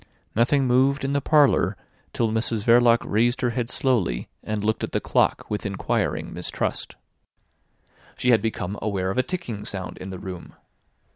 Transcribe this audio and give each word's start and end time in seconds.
Nothing 0.33 0.65
moved 0.65 1.03
in 1.05 1.13
the 1.13 1.21
parlour 1.21 1.77
till 2.11 2.31
Mrs 2.31 2.63
Verloc 2.63 3.03
raised 3.05 3.41
her 3.41 3.51
head 3.51 3.69
slowly 3.69 4.29
and 4.43 4.63
looked 4.63 4.83
at 4.83 4.93
the 4.93 4.99
clock 4.99 5.45
with 5.47 5.63
inquiring 5.63 6.33
mistrust. 6.33 6.95
She 8.17 8.31
had 8.31 8.41
become 8.41 8.79
aware 8.81 9.11
of 9.11 9.19
a 9.19 9.23
ticking 9.23 9.63
sound 9.63 9.99
in 9.99 10.09
the 10.09 10.17
room. 10.17 10.55